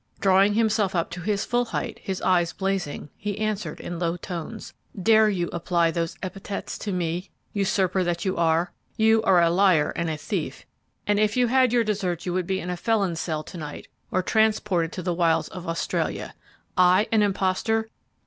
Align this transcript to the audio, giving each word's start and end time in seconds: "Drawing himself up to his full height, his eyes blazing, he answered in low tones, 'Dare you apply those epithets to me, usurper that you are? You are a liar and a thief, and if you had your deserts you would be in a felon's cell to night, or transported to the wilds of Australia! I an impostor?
"Drawing 0.19 0.55
himself 0.55 0.95
up 0.95 1.11
to 1.11 1.21
his 1.21 1.45
full 1.45 1.65
height, 1.65 1.99
his 2.01 2.23
eyes 2.23 2.53
blazing, 2.53 3.09
he 3.17 3.37
answered 3.37 3.79
in 3.79 3.99
low 3.99 4.17
tones, 4.17 4.73
'Dare 4.99 5.29
you 5.29 5.47
apply 5.53 5.91
those 5.91 6.17
epithets 6.23 6.79
to 6.79 6.91
me, 6.91 7.29
usurper 7.53 8.03
that 8.03 8.25
you 8.25 8.35
are? 8.35 8.71
You 8.97 9.21
are 9.21 9.39
a 9.39 9.51
liar 9.51 9.93
and 9.95 10.09
a 10.09 10.17
thief, 10.17 10.65
and 11.05 11.19
if 11.19 11.37
you 11.37 11.45
had 11.45 11.71
your 11.71 11.83
deserts 11.83 12.25
you 12.25 12.33
would 12.33 12.47
be 12.47 12.59
in 12.59 12.71
a 12.71 12.77
felon's 12.77 13.19
cell 13.19 13.43
to 13.43 13.59
night, 13.59 13.89
or 14.09 14.23
transported 14.23 14.91
to 14.93 15.03
the 15.03 15.13
wilds 15.13 15.49
of 15.49 15.67
Australia! 15.67 16.33
I 16.75 17.07
an 17.11 17.21
impostor? 17.21 17.87